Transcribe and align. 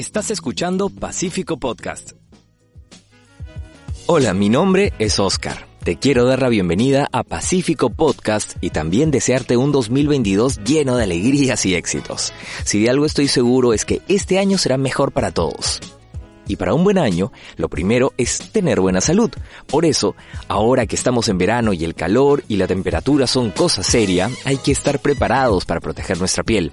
Estás 0.00 0.30
escuchando 0.30 0.88
Pacífico 0.88 1.58
Podcast. 1.58 2.12
Hola, 4.06 4.32
mi 4.32 4.48
nombre 4.48 4.94
es 4.98 5.20
Oscar. 5.20 5.66
Te 5.84 5.96
quiero 5.96 6.24
dar 6.24 6.40
la 6.40 6.48
bienvenida 6.48 7.06
a 7.12 7.22
Pacífico 7.22 7.90
Podcast 7.90 8.54
y 8.62 8.70
también 8.70 9.10
desearte 9.10 9.58
un 9.58 9.72
2022 9.72 10.64
lleno 10.64 10.96
de 10.96 11.04
alegrías 11.04 11.66
y 11.66 11.74
éxitos. 11.74 12.32
Si 12.64 12.82
de 12.82 12.88
algo 12.88 13.04
estoy 13.04 13.28
seguro 13.28 13.74
es 13.74 13.84
que 13.84 14.00
este 14.08 14.38
año 14.38 14.56
será 14.56 14.78
mejor 14.78 15.12
para 15.12 15.32
todos. 15.32 15.80
Y 16.48 16.56
para 16.56 16.72
un 16.72 16.82
buen 16.82 16.96
año, 16.96 17.30
lo 17.56 17.68
primero 17.68 18.14
es 18.16 18.38
tener 18.52 18.80
buena 18.80 19.02
salud. 19.02 19.30
Por 19.66 19.84
eso, 19.84 20.16
ahora 20.48 20.86
que 20.86 20.96
estamos 20.96 21.28
en 21.28 21.36
verano 21.36 21.74
y 21.74 21.84
el 21.84 21.94
calor 21.94 22.42
y 22.48 22.56
la 22.56 22.66
temperatura 22.66 23.26
son 23.26 23.50
cosa 23.50 23.82
seria, 23.82 24.30
hay 24.46 24.56
que 24.56 24.72
estar 24.72 24.98
preparados 24.98 25.66
para 25.66 25.80
proteger 25.80 26.18
nuestra 26.18 26.42
piel. 26.42 26.72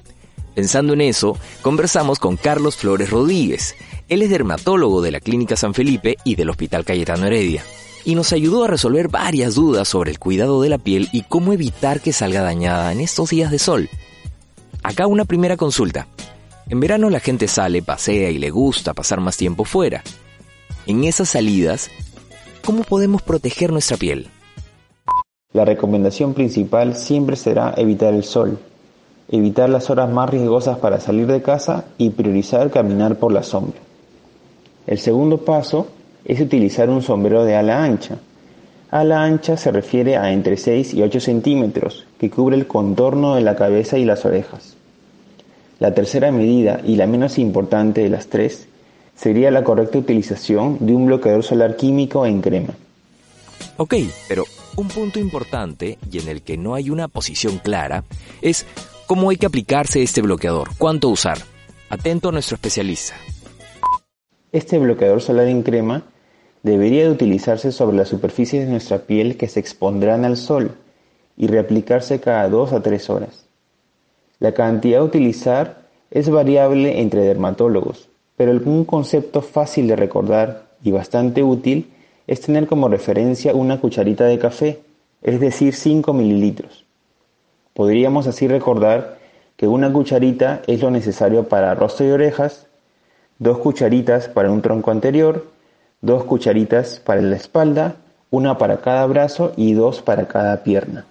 Pensando 0.58 0.94
en 0.94 1.02
eso, 1.02 1.38
conversamos 1.62 2.18
con 2.18 2.36
Carlos 2.36 2.78
Flores 2.78 3.12
Rodríguez. 3.12 3.76
Él 4.10 4.24
es 4.24 4.32
dermatólogo 4.32 5.04
de 5.04 5.12
la 5.12 5.20
Clínica 5.20 5.56
San 5.56 5.76
Felipe 5.76 6.18
y 6.24 6.34
del 6.34 6.50
Hospital 6.50 6.84
Cayetano 6.84 7.28
Heredia. 7.28 7.64
Y 8.06 8.16
nos 8.16 8.34
ayudó 8.34 8.64
a 8.64 8.68
resolver 8.68 9.08
varias 9.08 9.54
dudas 9.54 9.88
sobre 9.88 10.10
el 10.10 10.18
cuidado 10.18 10.60
de 10.64 10.70
la 10.70 10.80
piel 10.80 11.10
y 11.12 11.22
cómo 11.22 11.54
evitar 11.54 12.02
que 12.02 12.12
salga 12.12 12.42
dañada 12.42 12.92
en 12.92 13.02
estos 13.02 13.30
días 13.30 13.52
de 13.52 13.60
sol. 13.60 13.88
Acá 14.82 15.06
una 15.06 15.26
primera 15.26 15.58
consulta. 15.58 16.08
En 16.68 16.80
verano 16.80 17.12
la 17.12 17.20
gente 17.20 17.48
sale, 17.48 17.84
pasea 17.84 18.32
y 18.32 18.40
le 18.40 18.50
gusta 18.50 18.96
pasar 18.96 19.22
más 19.22 19.38
tiempo 19.38 19.64
fuera. 19.64 20.02
En 20.88 21.04
esas 21.04 21.30
salidas, 21.30 21.92
¿cómo 22.66 22.82
podemos 22.82 23.22
proteger 23.22 23.72
nuestra 23.72 23.98
piel? 23.98 24.28
La 25.54 25.66
recomendación 25.66 26.34
principal 26.34 26.96
siempre 26.96 27.36
será 27.36 27.76
evitar 27.78 28.16
el 28.16 28.24
sol, 28.24 28.58
evitar 29.30 29.70
las 29.70 29.90
horas 29.90 30.10
más 30.10 30.30
riesgosas 30.30 30.78
para 30.80 31.00
salir 31.00 31.28
de 31.28 31.42
casa 31.42 31.86
y 31.98 32.12
priorizar 32.12 32.72
caminar 32.72 33.18
por 33.18 33.32
la 33.32 33.44
sombra. 33.44 33.80
El 34.86 35.00
segundo 35.00 35.40
paso 35.40 35.88
es 36.24 36.40
utilizar 36.40 36.90
un 36.90 37.02
sombrero 37.02 37.44
de 37.44 37.56
ala 37.56 37.84
ancha. 37.84 38.18
Ala 38.90 39.24
ancha 39.24 39.58
se 39.58 39.72
refiere 39.72 40.16
a 40.16 40.32
entre 40.32 40.56
6 40.56 40.94
y 40.94 41.02
8 41.02 41.20
centímetros, 41.20 42.06
que 42.18 42.30
cubre 42.30 42.56
el 42.56 42.68
contorno 42.68 43.36
de 43.36 43.42
la 43.42 43.56
cabeza 43.56 43.98
y 43.98 44.06
las 44.06 44.24
orejas. 44.26 44.78
La 45.80 45.94
tercera 45.94 46.32
medida, 46.32 46.82
y 46.84 46.96
la 46.96 47.06
menos 47.06 47.38
importante 47.38 48.02
de 48.02 48.10
las 48.10 48.28
tres, 48.28 48.68
sería 49.16 49.52
la 49.52 49.64
correcta 49.64 49.98
utilización 49.98 50.78
de 50.80 50.94
un 50.94 51.06
bloqueador 51.06 51.44
solar 51.44 51.76
químico 51.76 52.26
en 52.26 52.42
crema. 52.42 52.74
Ok, 53.78 53.96
pero 54.28 54.46
un 54.76 54.88
punto 54.88 55.20
importante 55.20 55.98
y 56.12 56.20
en 56.20 56.30
el 56.30 56.42
que 56.42 56.58
no 56.58 56.76
hay 56.76 56.90
una 56.90 57.08
posición 57.08 57.58
clara 57.60 58.04
es 58.42 58.66
cómo 59.08 59.30
hay 59.30 59.38
que 59.38 59.46
aplicarse 59.46 60.04
este 60.04 60.22
bloqueador, 60.22 60.70
cuánto 60.78 61.08
usar. 61.08 61.38
Atento 61.90 62.30
a 62.30 62.32
nuestro 62.34 62.56
especialista. 62.56 63.16
Este 64.52 64.78
bloqueador 64.78 65.22
solar 65.22 65.48
en 65.48 65.64
crema 65.64 66.04
debería 66.62 67.04
de 67.04 67.12
utilizarse 67.12 67.72
sobre 67.72 67.96
las 67.96 68.10
superficies 68.10 68.66
de 68.66 68.72
nuestra 68.72 69.00
piel 69.00 69.38
que 69.38 69.48
se 69.48 69.62
expondrán 69.62 70.26
al 70.26 70.36
sol 70.36 70.76
y 71.38 71.48
reaplicarse 71.48 72.20
cada 72.20 72.50
2 72.50 72.74
a 72.74 72.84
3 72.84 73.10
horas. 73.10 73.46
La 74.40 74.54
cantidad 74.54 75.00
a 75.00 75.06
utilizar 75.06 75.88
es 76.12 76.30
variable 76.30 77.00
entre 77.00 77.22
dermatólogos, 77.22 78.10
pero 78.36 78.52
un 78.52 78.84
concepto 78.84 79.42
fácil 79.42 79.88
de 79.88 79.96
recordar 79.96 80.68
y 80.84 80.92
bastante 80.92 81.44
útil 81.44 81.92
es 82.28 82.42
tener 82.42 82.68
como 82.68 82.90
referencia 82.90 83.56
una 83.56 83.80
cucharita 83.80 84.26
de 84.26 84.38
café, 84.38 84.82
es 85.22 85.40
decir, 85.40 85.74
5 85.74 86.14
mililitros. 86.14 86.87
Podríamos 87.78 88.26
así 88.26 88.48
recordar 88.48 89.20
que 89.56 89.68
una 89.68 89.94
cucharita 89.94 90.64
es 90.66 90.82
lo 90.82 90.90
necesario 90.90 91.48
para 91.48 91.76
rostro 91.76 92.08
y 92.08 92.10
orejas, 92.10 92.66
dos 93.38 93.60
cucharitas 93.60 94.30
para 94.30 94.50
un 94.50 94.64
tronco 94.64 94.90
anterior, 94.90 95.46
dos 96.02 96.24
cucharitas 96.24 97.00
para 97.00 97.22
la 97.22 97.36
espalda, 97.36 97.98
una 98.32 98.58
para 98.58 98.82
cada 98.82 99.06
brazo 99.06 99.54
y 99.56 99.74
dos 99.74 100.02
para 100.02 100.28
cada 100.28 100.64
pierna. 100.64 101.06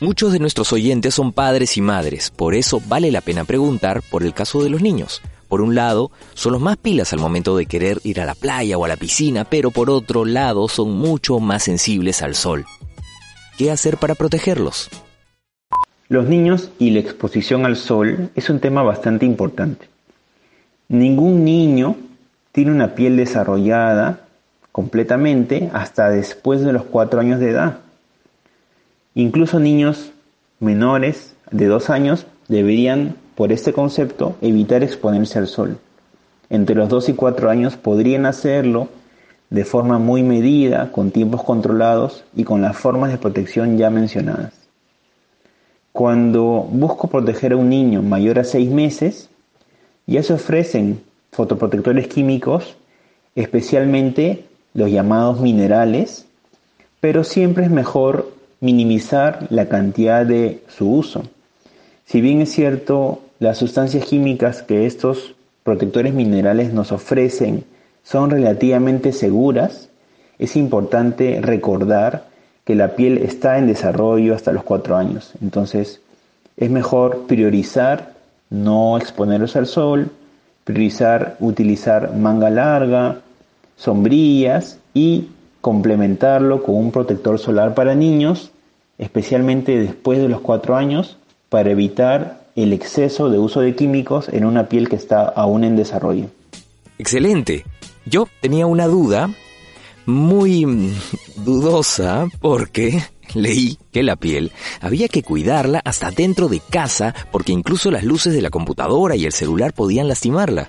Muchos 0.00 0.32
de 0.32 0.40
nuestros 0.40 0.72
oyentes 0.72 1.14
son 1.14 1.32
padres 1.32 1.76
y 1.76 1.82
madres, 1.82 2.32
por 2.32 2.56
eso 2.56 2.82
vale 2.88 3.12
la 3.12 3.20
pena 3.20 3.44
preguntar 3.44 4.02
por 4.10 4.24
el 4.24 4.34
caso 4.34 4.64
de 4.64 4.70
los 4.70 4.82
niños. 4.82 5.22
Por 5.46 5.60
un 5.60 5.76
lado, 5.76 6.10
son 6.34 6.54
los 6.54 6.60
más 6.60 6.78
pilas 6.78 7.12
al 7.12 7.20
momento 7.20 7.56
de 7.56 7.66
querer 7.66 8.00
ir 8.02 8.20
a 8.20 8.26
la 8.26 8.34
playa 8.34 8.76
o 8.76 8.84
a 8.84 8.88
la 8.88 8.96
piscina, 8.96 9.44
pero 9.44 9.70
por 9.70 9.88
otro 9.90 10.24
lado 10.24 10.66
son 10.66 10.98
mucho 10.98 11.38
más 11.38 11.62
sensibles 11.62 12.22
al 12.22 12.34
sol. 12.34 12.66
¿Qué 13.56 13.70
hacer 13.70 13.98
para 13.98 14.16
protegerlos? 14.16 14.90
Los 16.08 16.28
niños 16.28 16.70
y 16.78 16.90
la 16.90 17.00
exposición 17.00 17.66
al 17.66 17.74
sol 17.74 18.30
es 18.36 18.48
un 18.48 18.60
tema 18.60 18.84
bastante 18.84 19.26
importante. 19.26 19.88
Ningún 20.88 21.44
niño 21.44 21.96
tiene 22.52 22.70
una 22.70 22.94
piel 22.94 23.16
desarrollada 23.16 24.20
completamente 24.70 25.68
hasta 25.72 26.08
después 26.10 26.60
de 26.60 26.72
los 26.72 26.84
cuatro 26.84 27.18
años 27.18 27.40
de 27.40 27.50
edad. 27.50 27.78
Incluso 29.16 29.58
niños 29.58 30.12
menores 30.60 31.34
de 31.50 31.66
dos 31.66 31.90
años 31.90 32.26
deberían, 32.46 33.16
por 33.34 33.50
este 33.50 33.72
concepto, 33.72 34.36
evitar 34.40 34.84
exponerse 34.84 35.40
al 35.40 35.48
sol. 35.48 35.78
Entre 36.50 36.76
los 36.76 36.88
dos 36.88 37.08
y 37.08 37.14
cuatro 37.14 37.50
años 37.50 37.76
podrían 37.76 38.26
hacerlo 38.26 38.88
de 39.50 39.64
forma 39.64 39.98
muy 39.98 40.22
medida, 40.22 40.92
con 40.92 41.10
tiempos 41.10 41.42
controlados 41.42 42.24
y 42.36 42.44
con 42.44 42.62
las 42.62 42.76
formas 42.76 43.10
de 43.10 43.18
protección 43.18 43.76
ya 43.76 43.90
mencionadas. 43.90 44.55
Cuando 45.96 46.68
busco 46.70 47.08
proteger 47.08 47.54
a 47.54 47.56
un 47.56 47.70
niño 47.70 48.02
mayor 48.02 48.38
a 48.38 48.44
seis 48.44 48.68
meses, 48.68 49.30
ya 50.06 50.22
se 50.22 50.34
ofrecen 50.34 51.00
fotoprotectores 51.32 52.06
químicos, 52.06 52.76
especialmente 53.34 54.44
los 54.74 54.90
llamados 54.90 55.40
minerales, 55.40 56.26
pero 57.00 57.24
siempre 57.24 57.64
es 57.64 57.70
mejor 57.70 58.30
minimizar 58.60 59.46
la 59.48 59.70
cantidad 59.70 60.26
de 60.26 60.60
su 60.68 60.92
uso. 60.92 61.22
Si 62.04 62.20
bien 62.20 62.42
es 62.42 62.52
cierto, 62.52 63.22
las 63.38 63.56
sustancias 63.56 64.04
químicas 64.04 64.60
que 64.60 64.84
estos 64.84 65.34
protectores 65.62 66.12
minerales 66.12 66.74
nos 66.74 66.92
ofrecen 66.92 67.64
son 68.02 68.28
relativamente 68.28 69.12
seguras, 69.12 69.88
es 70.38 70.56
importante 70.56 71.40
recordar 71.40 72.26
que 72.66 72.74
la 72.74 72.96
piel 72.96 73.18
está 73.18 73.58
en 73.58 73.68
desarrollo 73.68 74.34
hasta 74.34 74.52
los 74.52 74.64
cuatro 74.64 74.96
años. 74.96 75.30
Entonces, 75.40 76.00
es 76.56 76.68
mejor 76.68 77.26
priorizar 77.28 78.14
no 78.50 78.98
exponerlos 78.98 79.54
al 79.54 79.66
sol, 79.66 80.10
priorizar 80.64 81.36
utilizar 81.38 82.16
manga 82.16 82.50
larga, 82.50 83.20
sombrillas 83.76 84.78
y 84.94 85.28
complementarlo 85.60 86.64
con 86.64 86.74
un 86.74 86.90
protector 86.90 87.38
solar 87.38 87.74
para 87.74 87.94
niños, 87.94 88.50
especialmente 88.98 89.78
después 89.78 90.18
de 90.18 90.28
los 90.28 90.40
4 90.40 90.76
años, 90.76 91.18
para 91.48 91.70
evitar 91.70 92.40
el 92.56 92.72
exceso 92.72 93.30
de 93.30 93.38
uso 93.38 93.60
de 93.60 93.76
químicos 93.76 94.28
en 94.28 94.44
una 94.44 94.68
piel 94.68 94.88
que 94.88 94.96
está 94.96 95.22
aún 95.22 95.62
en 95.62 95.76
desarrollo. 95.76 96.26
Excelente. 96.98 97.64
Yo 98.06 98.26
tenía 98.40 98.66
una 98.66 98.88
duda 98.88 99.30
muy 100.06 100.92
dudosa 101.44 102.26
porque 102.40 103.02
leí 103.34 103.78
que 103.92 104.02
la 104.02 104.16
piel 104.16 104.52
había 104.80 105.08
que 105.08 105.22
cuidarla 105.22 105.80
hasta 105.84 106.10
dentro 106.10 106.48
de 106.48 106.60
casa 106.60 107.14
porque 107.30 107.52
incluso 107.52 107.90
las 107.90 108.04
luces 108.04 108.32
de 108.32 108.42
la 108.42 108.50
computadora 108.50 109.16
y 109.16 109.26
el 109.26 109.32
celular 109.32 109.72
podían 109.74 110.08
lastimarla. 110.08 110.68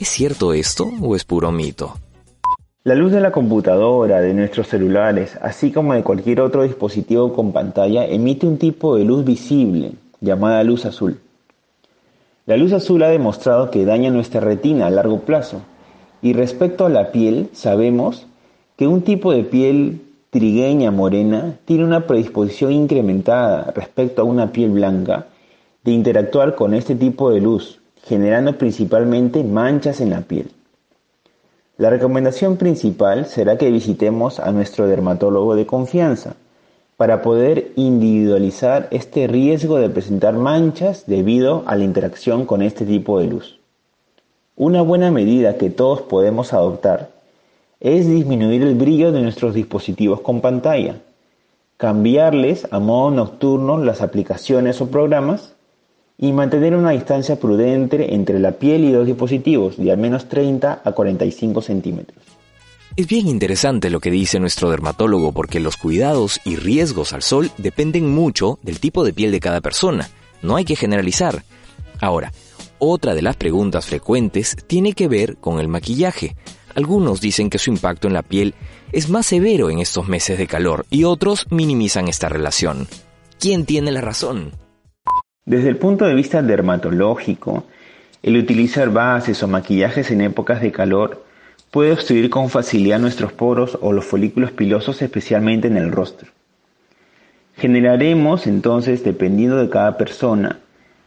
¿Es 0.00 0.08
cierto 0.08 0.52
esto 0.52 0.88
o 1.00 1.16
es 1.16 1.24
puro 1.24 1.50
mito? 1.50 1.94
La 2.84 2.94
luz 2.94 3.10
de 3.10 3.20
la 3.20 3.32
computadora, 3.32 4.20
de 4.20 4.32
nuestros 4.32 4.68
celulares, 4.68 5.36
así 5.42 5.72
como 5.72 5.94
de 5.94 6.04
cualquier 6.04 6.40
otro 6.40 6.62
dispositivo 6.62 7.34
con 7.34 7.52
pantalla, 7.52 8.06
emite 8.06 8.46
un 8.46 8.56
tipo 8.56 8.96
de 8.96 9.04
luz 9.04 9.24
visible, 9.24 9.92
llamada 10.20 10.62
luz 10.62 10.86
azul. 10.86 11.18
La 12.46 12.56
luz 12.56 12.72
azul 12.72 13.02
ha 13.02 13.08
demostrado 13.08 13.70
que 13.70 13.84
daña 13.84 14.10
nuestra 14.10 14.40
retina 14.40 14.86
a 14.86 14.90
largo 14.90 15.20
plazo. 15.20 15.60
Y 16.22 16.32
respecto 16.32 16.86
a 16.86 16.88
la 16.88 17.12
piel, 17.12 17.50
sabemos 17.52 18.27
que 18.78 18.86
un 18.86 19.02
tipo 19.02 19.32
de 19.32 19.42
piel 19.42 20.02
trigueña 20.30 20.92
morena 20.92 21.58
tiene 21.64 21.84
una 21.84 22.06
predisposición 22.06 22.70
incrementada 22.70 23.72
respecto 23.74 24.22
a 24.22 24.24
una 24.24 24.52
piel 24.52 24.70
blanca 24.70 25.26
de 25.82 25.90
interactuar 25.90 26.54
con 26.54 26.74
este 26.74 26.94
tipo 26.94 27.32
de 27.32 27.40
luz, 27.40 27.80
generando 28.04 28.56
principalmente 28.56 29.42
manchas 29.42 30.00
en 30.00 30.10
la 30.10 30.20
piel. 30.20 30.52
La 31.76 31.90
recomendación 31.90 32.56
principal 32.56 33.26
será 33.26 33.58
que 33.58 33.72
visitemos 33.72 34.38
a 34.38 34.52
nuestro 34.52 34.86
dermatólogo 34.86 35.56
de 35.56 35.66
confianza 35.66 36.36
para 36.96 37.20
poder 37.20 37.72
individualizar 37.74 38.86
este 38.92 39.26
riesgo 39.26 39.78
de 39.78 39.90
presentar 39.90 40.34
manchas 40.34 41.04
debido 41.08 41.64
a 41.66 41.74
la 41.74 41.82
interacción 41.82 42.46
con 42.46 42.62
este 42.62 42.86
tipo 42.86 43.18
de 43.18 43.26
luz. 43.26 43.58
Una 44.54 44.82
buena 44.82 45.10
medida 45.10 45.58
que 45.58 45.68
todos 45.68 46.02
podemos 46.02 46.52
adoptar 46.52 47.17
es 47.80 48.08
disminuir 48.08 48.62
el 48.62 48.74
brillo 48.74 49.12
de 49.12 49.22
nuestros 49.22 49.54
dispositivos 49.54 50.20
con 50.20 50.40
pantalla, 50.40 51.00
cambiarles 51.76 52.66
a 52.70 52.78
modo 52.78 53.10
nocturno 53.10 53.78
las 53.78 54.02
aplicaciones 54.02 54.80
o 54.80 54.90
programas 54.90 55.54
y 56.18 56.32
mantener 56.32 56.74
una 56.74 56.90
distancia 56.90 57.38
prudente 57.38 58.14
entre 58.14 58.40
la 58.40 58.52
piel 58.52 58.84
y 58.84 58.92
los 58.92 59.06
dispositivos 59.06 59.76
de 59.76 59.92
al 59.92 59.98
menos 59.98 60.28
30 60.28 60.82
a 60.84 60.92
45 60.92 61.62
centímetros. 61.62 62.18
Es 62.96 63.06
bien 63.06 63.28
interesante 63.28 63.90
lo 63.90 64.00
que 64.00 64.10
dice 64.10 64.40
nuestro 64.40 64.70
dermatólogo 64.70 65.30
porque 65.30 65.60
los 65.60 65.76
cuidados 65.76 66.40
y 66.44 66.56
riesgos 66.56 67.12
al 67.12 67.22
sol 67.22 67.52
dependen 67.56 68.12
mucho 68.12 68.58
del 68.62 68.80
tipo 68.80 69.04
de 69.04 69.12
piel 69.12 69.30
de 69.30 69.38
cada 69.38 69.60
persona. 69.60 70.10
No 70.42 70.56
hay 70.56 70.64
que 70.64 70.74
generalizar. 70.74 71.44
Ahora, 72.00 72.32
otra 72.80 73.14
de 73.14 73.22
las 73.22 73.36
preguntas 73.36 73.86
frecuentes 73.86 74.56
tiene 74.66 74.94
que 74.94 75.06
ver 75.06 75.36
con 75.36 75.60
el 75.60 75.68
maquillaje. 75.68 76.34
Algunos 76.78 77.20
dicen 77.20 77.50
que 77.50 77.58
su 77.58 77.70
impacto 77.70 78.06
en 78.06 78.14
la 78.14 78.22
piel 78.22 78.54
es 78.92 79.10
más 79.10 79.26
severo 79.26 79.68
en 79.68 79.80
estos 79.80 80.06
meses 80.06 80.38
de 80.38 80.46
calor 80.46 80.86
y 80.90 81.02
otros 81.02 81.50
minimizan 81.50 82.06
esta 82.06 82.28
relación. 82.28 82.86
¿Quién 83.40 83.66
tiene 83.66 83.90
la 83.90 84.00
razón? 84.00 84.52
Desde 85.44 85.70
el 85.70 85.76
punto 85.76 86.04
de 86.04 86.14
vista 86.14 86.40
dermatológico, 86.40 87.64
el 88.22 88.36
utilizar 88.36 88.92
bases 88.92 89.42
o 89.42 89.48
maquillajes 89.48 90.12
en 90.12 90.20
épocas 90.20 90.60
de 90.60 90.70
calor 90.70 91.24
puede 91.72 91.90
obstruir 91.90 92.30
con 92.30 92.48
facilidad 92.48 93.00
nuestros 93.00 93.32
poros 93.32 93.76
o 93.80 93.92
los 93.92 94.04
folículos 94.04 94.52
pilosos, 94.52 95.02
especialmente 95.02 95.66
en 95.66 95.78
el 95.78 95.90
rostro. 95.90 96.30
Generaremos 97.56 98.46
entonces, 98.46 99.02
dependiendo 99.02 99.56
de 99.56 99.68
cada 99.68 99.96
persona, 99.96 100.60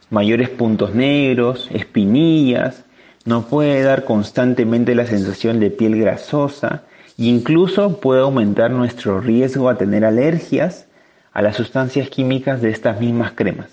mayores 0.09 0.49
puntos 0.49 0.93
negros, 0.93 1.69
espinillas, 1.71 2.83
nos 3.25 3.45
puede 3.45 3.81
dar 3.83 4.05
constantemente 4.05 4.95
la 4.95 5.05
sensación 5.05 5.59
de 5.59 5.69
piel 5.69 5.99
grasosa 5.99 6.83
e 7.17 7.25
incluso 7.25 7.99
puede 7.99 8.21
aumentar 8.21 8.71
nuestro 8.71 9.19
riesgo 9.19 9.69
a 9.69 9.77
tener 9.77 10.05
alergias 10.05 10.87
a 11.33 11.41
las 11.41 11.55
sustancias 11.55 12.09
químicas 12.09 12.61
de 12.61 12.69
estas 12.69 12.99
mismas 12.99 13.33
cremas, 13.33 13.69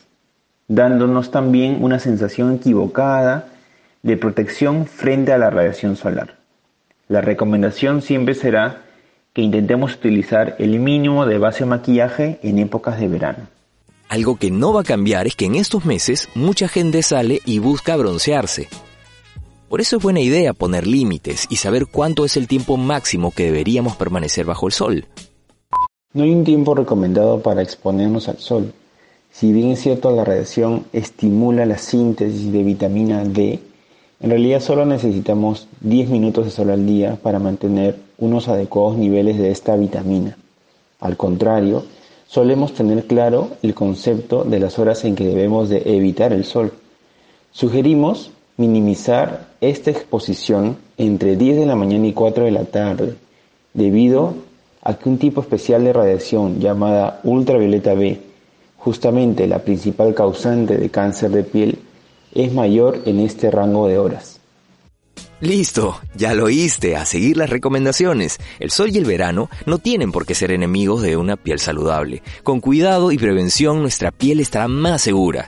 dándonos 0.69 1.31
también 1.31 1.83
una 1.83 1.99
sensación 1.99 2.55
equivocada 2.55 3.49
de 4.03 4.17
protección 4.17 4.87
frente 4.87 5.33
a 5.33 5.39
la 5.39 5.51
radiación 5.51 5.97
solar. 5.97 6.37
La 7.09 7.21
recomendación 7.21 8.03
siempre 8.03 8.35
será 8.35 8.83
que 9.33 9.43
intentemos 9.43 9.95
utilizar 9.95 10.57
el 10.59 10.79
mínimo 10.79 11.27
de 11.27 11.39
base 11.39 11.61
de 11.61 11.71
maquillaje 11.71 12.39
en 12.43 12.59
épocas 12.59 13.01
de 13.01 13.09
verano. 13.09 13.47
Algo 14.09 14.37
que 14.37 14.51
no 14.51 14.73
va 14.73 14.83
a 14.83 14.85
cambiar 14.85 15.27
es 15.27 15.37
que 15.37 15.47
en 15.47 15.55
estos 15.55 15.85
meses 15.85 16.29
mucha 16.35 16.69
gente 16.69 17.03
sale 17.03 17.41
y 17.45 17.59
busca 17.59 17.97
broncearse. 17.97 18.69
Por 19.69 19.83
eso 19.83 19.99
es 19.99 20.03
buena 20.03 20.21
idea 20.21 20.55
poner 20.55 20.87
límites 20.87 21.47
y 21.51 21.57
saber 21.57 21.87
cuánto 21.87 22.25
es 22.25 22.39
el 22.39 22.49
tiempo 22.49 22.79
máximo 22.79 23.33
que 23.33 23.45
deberíamos 23.45 23.97
permanecer 23.97 24.47
bajo 24.47 24.67
el 24.67 24.73
sol. 24.73 25.07
No 26.15 26.23
hay 26.23 26.31
un 26.31 26.45
tiempo 26.45 26.75
recomendado 26.75 27.43
para 27.43 27.61
exponernos 27.61 28.29
al 28.31 28.39
sol. 28.39 28.73
Si 29.31 29.53
bien 29.53 29.73
es 29.73 29.81
cierto 29.81 30.11
la 30.11 30.25
radiación 30.25 30.87
estimula 30.95 31.67
la 31.67 31.77
síntesis 31.77 32.51
de 32.51 32.63
vitamina 32.63 33.23
D, 33.25 33.61
en 34.21 34.31
realidad 34.31 34.61
solo 34.61 34.87
necesitamos 34.87 35.69
10 35.83 36.09
minutos 36.09 36.47
de 36.47 36.51
sol 36.51 36.71
al 36.71 36.87
día 36.87 37.19
para 37.23 37.39
mantener 37.39 37.99
unos 38.17 38.49
adecuados 38.49 38.97
niveles 38.97 39.37
de 39.37 39.51
esta 39.51 39.77
vitamina. 39.77 40.39
Al 40.99 41.19
contrario, 41.19 41.85
solemos 42.27 42.73
tener 42.73 43.07
claro 43.07 43.51
el 43.63 43.75
concepto 43.75 44.45
de 44.45 44.61
las 44.61 44.79
horas 44.79 45.05
en 45.05 45.15
que 45.15 45.27
debemos 45.27 45.69
de 45.69 45.83
evitar 45.85 46.33
el 46.33 46.47
sol. 46.47 46.73
Sugerimos 47.53 48.33
minimizar 48.59 49.49
esta 49.63 49.91
exposición 49.91 50.77
entre 50.99 51.37
10 51.37 51.57
de 51.57 51.67
la 51.67 51.77
mañana 51.77 52.07
y 52.07 52.13
4 52.13 52.45
de 52.45 52.51
la 52.51 52.65
tarde, 52.65 53.15
debido 53.73 54.35
a 54.83 54.99
que 54.99 55.09
un 55.09 55.19
tipo 55.19 55.41
especial 55.41 55.85
de 55.85 55.93
radiación 55.93 56.61
llamada 56.61 57.21
ultravioleta 57.23 57.95
B, 57.95 58.21
justamente 58.77 59.47
la 59.47 59.61
principal 59.61 60.15
causante 60.15 60.77
de 60.77 60.91
cáncer 60.91 61.31
de 61.31 61.45
piel, 61.45 61.79
es 62.35 62.53
mayor 62.53 63.03
en 63.07 63.21
este 63.21 63.51
rango 63.51 63.87
de 63.89 63.99
horas. 63.99 64.41
Listo, 65.41 66.01
ya 66.17 66.35
lo 66.35 66.47
oíste, 66.47 66.97
a 66.97 67.05
seguir 67.05 67.37
las 67.37 67.49
recomendaciones. 67.49 68.39
El 68.59 68.71
sol 68.71 68.91
y 68.93 68.99
el 68.99 69.05
verano 69.05 69.49
no 69.67 69.79
tienen 69.79 70.11
por 70.11 70.27
qué 70.27 70.35
ser 70.35 70.51
enemigos 70.51 71.01
de 71.03 71.17
una 71.17 71.37
piel 71.37 71.61
saludable. 71.61 72.23
Con 72.43 72.61
cuidado 72.61 73.13
y 73.13 73.19
prevención 73.19 73.81
nuestra 73.81 74.11
piel 74.11 74.41
estará 74.41 74.67
más 74.67 75.01
segura. 75.01 75.47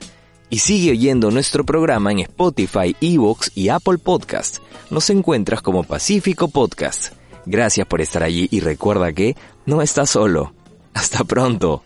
Y 0.51 0.59
sigue 0.59 0.91
oyendo 0.91 1.31
nuestro 1.31 1.65
programa 1.65 2.11
en 2.11 2.19
Spotify, 2.21 2.97
Evox 3.01 3.53
y 3.55 3.69
Apple 3.69 3.99
Podcast. 3.99 4.59
Nos 4.91 5.09
encuentras 5.11 5.63
como 5.63 5.85
Pacífico 5.85 6.49
Podcast. 6.49 7.15
Gracias 7.47 7.87
por 7.87 8.01
estar 8.01 8.23
allí 8.23 8.49
y 8.51 8.61
recuerda 8.61 9.13
que 9.13 9.37
no 9.65 9.81
estás 9.81 10.11
solo. 10.11 10.53
Hasta 10.93 11.23
pronto. 11.25 11.85